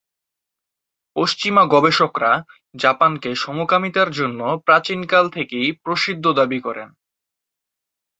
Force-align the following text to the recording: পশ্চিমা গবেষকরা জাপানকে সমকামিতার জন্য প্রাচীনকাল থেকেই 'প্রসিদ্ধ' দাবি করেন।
পশ্চিমা 1.15 1.63
গবেষকরা 1.65 2.31
জাপানকে 2.75 3.29
সমকামিতার 3.35 4.09
জন্য 4.11 4.39
প্রাচীনকাল 4.65 5.25
থেকেই 5.29 5.67
'প্রসিদ্ধ' 5.75 6.37
দাবি 6.39 6.59
করেন। 6.59 6.89